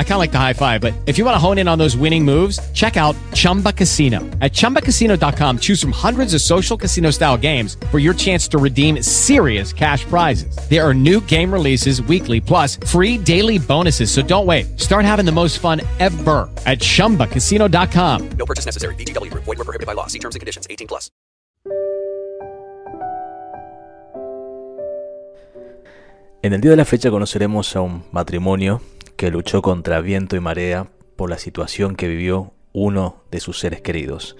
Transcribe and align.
I 0.00 0.02
kind 0.02 0.14
of 0.14 0.18
like 0.18 0.32
the 0.32 0.38
high 0.38 0.54
five, 0.54 0.80
but 0.80 0.94
if 1.04 1.18
you 1.18 1.26
want 1.26 1.34
to 1.34 1.38
hone 1.38 1.58
in 1.58 1.68
on 1.68 1.78
those 1.78 1.94
winning 1.94 2.24
moves, 2.24 2.58
check 2.72 2.96
out 2.96 3.14
Chumba 3.34 3.74
Casino. 3.74 4.20
At 4.40 4.52
ChumbaCasino.com, 4.52 5.58
choose 5.58 5.80
from 5.80 5.92
hundreds 5.92 6.32
of 6.34 6.40
social 6.40 6.76
casino 6.76 7.10
style 7.10 7.36
games 7.36 7.76
for 7.90 7.98
your 7.98 8.14
chance 8.14 8.48
to 8.48 8.58
redeem 8.58 9.02
serious 9.02 9.72
cash 9.72 10.04
prizes. 10.04 10.56
There 10.68 10.86
are 10.86 10.92
new 10.94 11.20
game 11.20 11.52
releases 11.52 12.02
weekly, 12.02 12.40
plus 12.40 12.76
free 12.76 13.16
daily 13.16 13.58
bonuses. 13.58 14.10
So 14.10 14.22
don't 14.22 14.46
wait. 14.46 14.78
Start 14.78 15.04
having 15.04 15.24
the 15.24 15.32
most 15.32 15.58
fun 15.60 15.80
ever 15.98 16.48
at 16.66 16.80
ChumbaCasino.com. 16.80 18.28
No 18.36 18.46
purchase 18.46 18.66
necessary. 18.66 18.94
VGW. 18.96 19.32
Void 19.32 19.46
were 19.46 19.56
prohibited 19.56 19.86
by 19.86 19.94
law. 19.94 20.06
See 20.08 20.18
terms 20.18 20.34
and 20.34 20.40
conditions. 20.40 20.66
18 20.68 20.88
plus. 20.88 21.10
En 26.42 26.54
el 26.54 26.62
día 26.62 26.70
de 26.70 26.78
la 26.78 26.86
fecha 26.86 27.10
conoceremos 27.10 27.76
a 27.76 27.82
un 27.82 28.02
matrimonio 28.12 28.80
que 29.20 29.30
luchó 29.30 29.60
contra 29.60 30.00
viento 30.00 30.34
y 30.34 30.40
marea 30.40 30.86
por 31.14 31.28
la 31.28 31.36
situación 31.36 31.94
que 31.94 32.08
vivió 32.08 32.54
uno 32.72 33.16
de 33.30 33.40
sus 33.40 33.58
seres 33.58 33.82
queridos. 33.82 34.34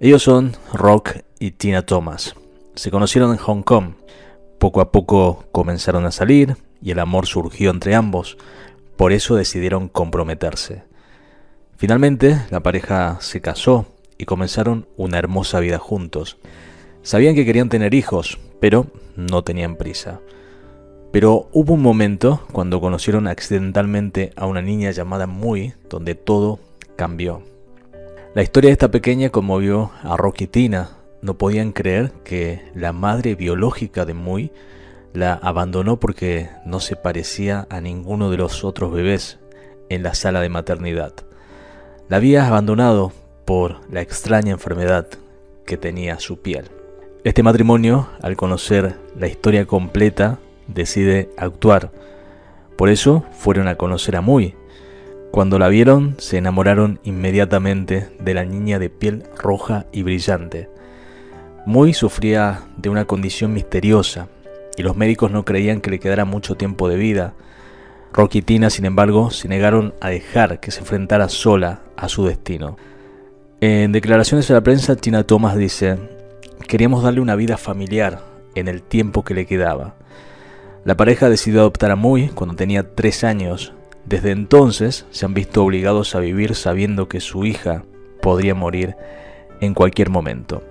Ellos 0.00 0.22
son 0.22 0.54
Rock 0.74 1.20
y 1.38 1.52
Tina 1.52 1.80
Thomas. 1.80 2.34
Se 2.74 2.90
conocieron 2.90 3.32
en 3.32 3.38
Hong 3.38 3.62
Kong. 3.62 3.94
Poco 4.58 4.82
a 4.82 4.92
poco 4.92 5.46
comenzaron 5.50 6.04
a 6.04 6.10
salir 6.10 6.58
y 6.82 6.90
el 6.90 6.98
amor 6.98 7.24
surgió 7.24 7.70
entre 7.70 7.94
ambos. 7.94 8.36
Por 8.98 9.14
eso 9.14 9.34
decidieron 9.34 9.88
comprometerse. 9.88 10.82
Finalmente, 11.78 12.42
la 12.50 12.60
pareja 12.60 13.16
se 13.22 13.40
casó 13.40 13.86
y 14.18 14.26
comenzaron 14.26 14.86
una 14.98 15.16
hermosa 15.16 15.58
vida 15.58 15.78
juntos. 15.78 16.36
Sabían 17.00 17.34
que 17.34 17.46
querían 17.46 17.70
tener 17.70 17.94
hijos, 17.94 18.38
pero 18.60 18.88
no 19.16 19.42
tenían 19.42 19.76
prisa. 19.76 20.20
Pero 21.12 21.48
hubo 21.52 21.74
un 21.74 21.82
momento 21.82 22.46
cuando 22.52 22.80
conocieron 22.80 23.26
accidentalmente 23.26 24.32
a 24.36 24.46
una 24.46 24.62
niña 24.62 24.90
llamada 24.90 25.26
Muy, 25.26 25.74
donde 25.88 26.14
todo 26.14 26.58
cambió. 26.96 27.42
La 28.34 28.42
historia 28.42 28.68
de 28.68 28.72
esta 28.72 28.90
pequeña 28.90 29.30
conmovió 29.30 29.92
a 30.02 30.16
Rocky 30.16 30.44
y 30.44 30.48
Tina. 30.48 30.90
No 31.22 31.38
podían 31.38 31.72
creer 31.72 32.12
que 32.22 32.62
la 32.74 32.92
madre 32.92 33.34
biológica 33.34 34.04
de 34.04 34.14
Muy 34.14 34.52
la 35.14 35.32
abandonó 35.32 35.98
porque 35.98 36.50
no 36.66 36.80
se 36.80 36.96
parecía 36.96 37.66
a 37.70 37.80
ninguno 37.80 38.30
de 38.30 38.36
los 38.36 38.64
otros 38.64 38.92
bebés 38.92 39.38
en 39.88 40.02
la 40.02 40.14
sala 40.14 40.40
de 40.40 40.50
maternidad. 40.50 41.14
La 42.08 42.18
había 42.18 42.46
abandonado 42.46 43.12
por 43.46 43.80
la 43.90 44.02
extraña 44.02 44.52
enfermedad 44.52 45.06
que 45.64 45.76
tenía 45.76 46.20
su 46.20 46.40
piel. 46.42 46.66
Este 47.24 47.42
matrimonio, 47.42 48.08
al 48.22 48.36
conocer 48.36 48.96
la 49.18 49.26
historia 49.26 49.66
completa, 49.66 50.38
decide 50.68 51.30
actuar. 51.36 51.90
Por 52.76 52.88
eso 52.88 53.24
fueron 53.32 53.68
a 53.68 53.76
conocer 53.76 54.16
a 54.16 54.20
Muy. 54.20 54.54
Cuando 55.30 55.58
la 55.58 55.68
vieron, 55.68 56.14
se 56.18 56.38
enamoraron 56.38 57.00
inmediatamente 57.04 58.08
de 58.20 58.34
la 58.34 58.44
niña 58.44 58.78
de 58.78 58.90
piel 58.90 59.24
roja 59.38 59.86
y 59.92 60.02
brillante. 60.02 60.70
Muy 61.66 61.94
sufría 61.94 62.62
de 62.76 62.88
una 62.88 63.06
condición 63.06 63.52
misteriosa 63.52 64.28
y 64.76 64.82
los 64.82 64.96
médicos 64.96 65.30
no 65.30 65.44
creían 65.44 65.80
que 65.80 65.90
le 65.90 65.98
quedara 65.98 66.24
mucho 66.24 66.54
tiempo 66.54 66.88
de 66.88 66.96
vida. 66.96 67.34
Rocky 68.12 68.38
y 68.38 68.42
Tina, 68.42 68.70
sin 68.70 68.84
embargo, 68.84 69.30
se 69.30 69.48
negaron 69.48 69.94
a 70.00 70.10
dejar 70.10 70.60
que 70.60 70.70
se 70.70 70.80
enfrentara 70.80 71.28
sola 71.28 71.80
a 71.96 72.08
su 72.08 72.24
destino. 72.24 72.76
En 73.60 73.92
declaraciones 73.92 74.50
a 74.50 74.54
la 74.54 74.62
prensa, 74.62 74.96
Tina 74.96 75.24
Thomas 75.24 75.56
dice, 75.56 75.98
queríamos 76.68 77.02
darle 77.02 77.20
una 77.20 77.36
vida 77.36 77.56
familiar 77.56 78.22
en 78.54 78.68
el 78.68 78.82
tiempo 78.82 79.24
que 79.24 79.34
le 79.34 79.46
quedaba. 79.46 79.96
La 80.86 80.96
pareja 80.96 81.28
decidió 81.28 81.62
adoptar 81.62 81.90
a 81.90 81.96
Muy 81.96 82.28
cuando 82.28 82.54
tenía 82.54 82.94
tres 82.94 83.24
años. 83.24 83.72
Desde 84.04 84.30
entonces 84.30 85.04
se 85.10 85.26
han 85.26 85.34
visto 85.34 85.64
obligados 85.64 86.14
a 86.14 86.20
vivir 86.20 86.54
sabiendo 86.54 87.08
que 87.08 87.18
su 87.18 87.44
hija 87.44 87.82
podría 88.22 88.54
morir 88.54 88.94
en 89.60 89.74
cualquier 89.74 90.10
momento. 90.10 90.62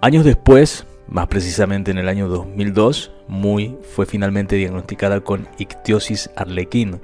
Años 0.00 0.24
después, 0.24 0.86
más 1.06 1.26
precisamente 1.26 1.90
en 1.90 1.98
el 1.98 2.08
año 2.08 2.28
2002, 2.28 3.12
Muy 3.28 3.76
fue 3.94 4.06
finalmente 4.06 4.56
diagnosticada 4.56 5.20
con 5.20 5.46
ictiosis 5.58 6.30
arlequín, 6.34 7.02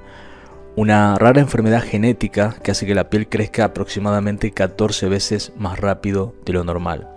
una 0.75 1.19
rara 1.19 1.41
enfermedad 1.41 1.83
genética 1.83 2.55
que 2.63 2.71
hace 2.71 2.87
que 2.87 2.95
la 2.95 3.11
piel 3.11 3.29
crezca 3.29 3.63
aproximadamente 3.65 4.49
14 4.49 5.07
veces 5.07 5.53
más 5.55 5.77
rápido 5.77 6.33
de 6.45 6.53
lo 6.53 6.63
normal. 6.63 7.09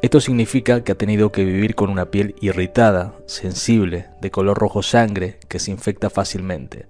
Esto 0.00 0.20
significa 0.20 0.84
que 0.84 0.92
ha 0.92 0.94
tenido 0.94 1.32
que 1.32 1.44
vivir 1.44 1.74
con 1.74 1.90
una 1.90 2.10
piel 2.12 2.36
irritada, 2.40 3.14
sensible, 3.26 4.06
de 4.20 4.30
color 4.30 4.56
rojo 4.56 4.84
sangre, 4.84 5.38
que 5.48 5.58
se 5.58 5.72
infecta 5.72 6.08
fácilmente. 6.08 6.86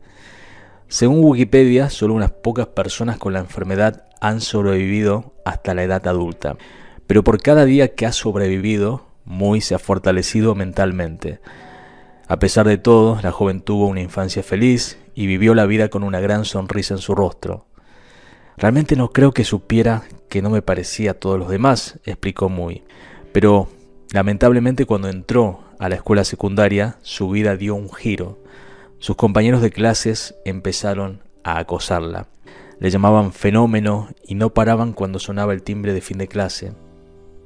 Según 0.89 1.25
Wikipedia, 1.25 1.89
solo 1.89 2.13
unas 2.13 2.33
pocas 2.33 2.67
personas 2.67 3.17
con 3.17 3.33
la 3.33 3.39
enfermedad 3.39 4.05
han 4.21 4.43
sobrevivido 4.43 5.33
hasta 5.47 5.75
la 5.75 5.85
edad 5.85 6.07
adulta. 6.07 6.57
Pero 7.07 7.25
por 7.25 7.41
cada 7.41 7.65
día 7.65 7.95
que 7.95 8.05
ha 8.05 8.13
sobrevivido, 8.13 9.07
Muy 9.25 9.61
se 9.61 9.75
ha 9.75 9.79
fortalecido 9.79 10.55
mentalmente. 10.55 11.41
A 12.29 12.39
pesar 12.39 12.67
de 12.67 12.79
todo, 12.79 13.19
la 13.23 13.31
joven 13.31 13.61
tuvo 13.61 13.87
una 13.87 14.01
infancia 14.01 14.43
feliz 14.43 14.99
y 15.15 15.27
vivió 15.27 15.55
la 15.55 15.67
vida 15.67 15.91
con 15.91 16.03
una 16.03 16.21
gran 16.21 16.47
sonrisa 16.47 16.95
en 16.95 17.01
su 17.01 17.15
rostro. 17.15 17.67
Realmente 18.57 18.97
no 18.97 19.11
creo 19.11 19.33
que 19.33 19.45
supiera 19.45 20.05
que 20.29 20.43
no 20.43 20.51
me 20.51 20.63
parecía 20.63 21.13
a 21.13 21.15
todos 21.15 21.39
los 21.39 21.49
demás, 21.49 21.99
explicó 22.05 22.49
Muy. 22.49 22.83
Pero 23.33 23.69
lamentablemente 24.13 24.87
cuando 24.87 25.09
entró 25.09 25.61
a 25.79 25.89
la 25.89 25.97
escuela 25.97 26.25
secundaria, 26.25 26.97
su 27.03 27.31
vida 27.31 27.57
dio 27.57 27.75
un 27.75 27.93
giro. 27.93 28.39
Sus 28.99 29.17
compañeros 29.17 29.63
de 29.63 29.71
clases 29.71 30.35
empezaron 30.45 31.21
a 31.45 31.59
acosarla. 31.59 32.27
Le 32.81 32.91
llamaban 32.91 33.33
fenómeno 33.33 34.09
y 34.27 34.35
no 34.35 34.51
paraban 34.51 34.93
cuando 34.93 35.19
sonaba 35.19 35.53
el 35.53 35.63
timbre 35.63 35.93
de 35.93 36.01
fin 36.01 36.19
de 36.19 36.29
clase. 36.29 36.73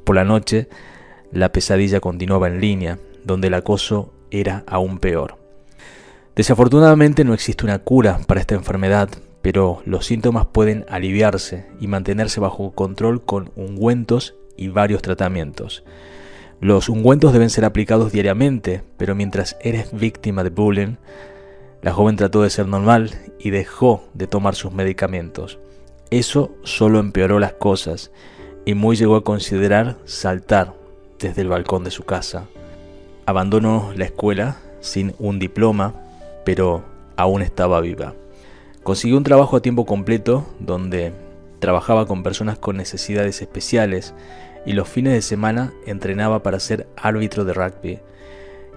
Por 0.05 0.17
la 0.17 0.25
noche, 0.25 0.69
la 1.31 1.53
pesadilla 1.53 2.01
continuaba 2.01 2.49
en 2.49 2.61
línea, 2.61 2.99
donde 3.25 3.49
el 3.49 3.55
acoso 3.55 4.13
era 4.31 4.65
aún 4.67 4.99
peor. 4.99 5.39
Desafortunadamente 6.35 7.25
no 7.25 7.35
existe 7.35 7.65
una 7.65 7.79
cura 7.79 8.19
para 8.27 8.41
esta 8.41 8.55
enfermedad, 8.55 9.11
pero 9.43 9.83
los 9.85 10.07
síntomas 10.07 10.47
pueden 10.47 10.87
aliviarse 10.89 11.67
y 11.81 11.89
mantenerse 11.89 12.41
bajo 12.41 12.71
control 12.73 13.25
con 13.25 13.51
ungüentos 13.57 14.37
y 14.57 14.69
varios 14.69 15.03
tratamientos. 15.03 15.85
Los 16.61 16.89
ungüentos 16.89 17.33
deben 17.33 17.51
ser 17.51 17.65
aplicados 17.65 18.13
diariamente, 18.13 18.85
pero 18.97 19.17
mientras 19.17 19.57
eres 19.61 19.93
víctima 19.93 20.45
de 20.45 20.51
bullying, 20.51 20.95
la 21.83 21.93
joven 21.93 22.15
trató 22.15 22.43
de 22.43 22.51
ser 22.51 22.69
normal 22.69 23.11
y 23.41 23.51
dejó 23.51 24.05
de 24.15 24.29
tomar 24.29 24.55
sus 24.55 24.73
medicamentos. 24.73 25.59
Eso 26.11 26.53
solo 26.63 27.01
empeoró 27.01 27.41
las 27.41 27.55
cosas 27.55 28.13
y 28.65 28.75
Muy 28.75 28.95
llegó 28.95 29.17
a 29.17 29.25
considerar 29.25 29.97
saltar 30.05 30.75
desde 31.19 31.43
el 31.43 31.49
balcón 31.49 31.83
de 31.83 31.91
su 31.91 32.05
casa. 32.05 32.47
Abandonó 33.27 33.93
la 33.97 34.05
escuela 34.05 34.59
sin 34.81 35.15
un 35.19 35.41
diploma, 35.41 35.95
pero 36.45 36.85
aún 37.17 37.43
estaba 37.43 37.81
viva. 37.81 38.15
Consiguió 38.83 39.17
un 39.17 39.23
trabajo 39.23 39.57
a 39.57 39.63
tiempo 39.63 39.87
completo 39.87 40.45
donde 40.59 41.13
trabajaba 41.61 42.07
con 42.07 42.25
personas 42.25 42.59
con 42.59 42.77
necesidades 42.77 43.41
especiales 43.41 44.13
y 44.67 44.73
los 44.73 44.89
fines 44.89 45.13
de 45.13 45.23
semana 45.23 45.73
entrenaba 45.87 46.43
para 46.43 46.59
ser 46.59 46.89
árbitro 46.97 47.45
de 47.45 47.53
rugby. 47.53 48.01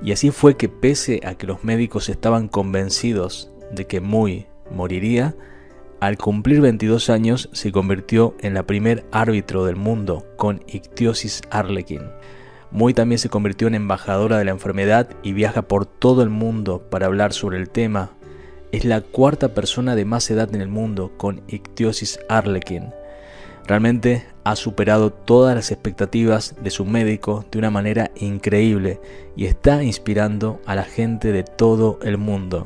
Y 0.03 0.11
así 0.11 0.29
fue 0.29 0.57
que 0.57 0.69
pese 0.69 1.21
a 1.25 1.33
que 1.33 1.47
los 1.47 1.63
médicos 1.63 2.09
estaban 2.09 2.47
convencidos 2.47 3.51
de 3.71 3.87
que 3.87 3.99
Muy 3.99 4.45
moriría, 4.69 5.35
al 5.99 6.17
cumplir 6.17 6.61
22 6.61 7.09
años 7.09 7.49
se 7.51 7.71
convirtió 7.71 8.35
en 8.41 8.53
la 8.53 8.63
primer 8.63 9.05
árbitro 9.11 9.65
del 9.65 9.75
mundo 9.75 10.27
con 10.37 10.61
ictiosis 10.67 11.41
arlequín. 11.49 12.01
Muy 12.69 12.93
también 12.93 13.17
se 13.17 13.29
convirtió 13.29 13.67
en 13.67 13.73
embajadora 13.73 14.37
de 14.37 14.45
la 14.45 14.51
enfermedad 14.51 15.09
y 15.23 15.33
viaja 15.33 15.63
por 15.63 15.87
todo 15.87 16.21
el 16.21 16.29
mundo 16.29 16.83
para 16.91 17.07
hablar 17.07 17.33
sobre 17.33 17.57
el 17.57 17.69
tema 17.69 18.11
es 18.71 18.85
la 18.85 19.01
cuarta 19.01 19.53
persona 19.53 19.95
de 19.95 20.05
más 20.05 20.29
edad 20.31 20.53
en 20.53 20.61
el 20.61 20.67
mundo 20.67 21.11
con 21.17 21.41
ictiosis 21.47 22.19
arlequín. 22.29 22.91
Realmente 23.67 24.25
ha 24.43 24.55
superado 24.55 25.11
todas 25.11 25.55
las 25.55 25.71
expectativas 25.71 26.55
de 26.61 26.69
su 26.69 26.85
médico 26.85 27.45
de 27.51 27.57
una 27.57 27.71
manera 27.71 28.11
increíble 28.15 28.99
y 29.35 29.45
está 29.45 29.83
inspirando 29.83 30.61
a 30.65 30.75
la 30.75 30.83
gente 30.83 31.31
de 31.31 31.43
todo 31.43 31.99
el 32.03 32.17
mundo. 32.17 32.65